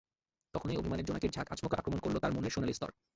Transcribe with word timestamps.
তখনই 0.53 0.77
অভিমানের 0.77 1.05
জোনাকির 1.05 1.31
ঝাঁক 1.31 1.47
আচমকা 1.51 1.75
আক্রমণ 1.77 1.99
করল 1.99 2.15
তার 2.19 2.31
মনের 2.31 2.53
সোনালি 2.53 2.73
স্তর। 2.73 2.91